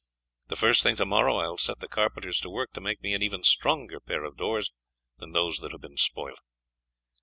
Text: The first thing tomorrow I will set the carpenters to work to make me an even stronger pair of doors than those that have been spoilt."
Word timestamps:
The 0.47 0.55
first 0.55 0.81
thing 0.81 0.95
tomorrow 0.95 1.35
I 1.37 1.47
will 1.47 1.59
set 1.59 1.77
the 1.79 1.87
carpenters 1.87 2.39
to 2.39 2.49
work 2.49 2.71
to 2.73 2.81
make 2.81 3.03
me 3.03 3.13
an 3.13 3.21
even 3.21 3.43
stronger 3.43 3.99
pair 3.99 4.23
of 4.23 4.35
doors 4.35 4.71
than 5.19 5.31
those 5.31 5.59
that 5.59 5.73
have 5.73 5.81
been 5.81 5.97
spoilt." 5.97 6.39